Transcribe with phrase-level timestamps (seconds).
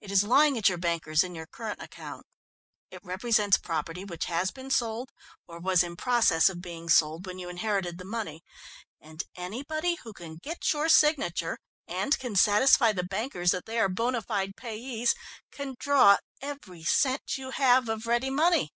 [0.00, 2.26] "It is lying at your bankers in your current account.
[2.92, 5.10] It represents property which has been sold
[5.48, 8.44] or was in process of being sold when you inherited the money,
[9.00, 11.58] and anybody who can get your signature
[11.88, 15.12] and can satisfy the bankers that they are bona fide payees,
[15.50, 18.70] can draw every cent you have of ready money.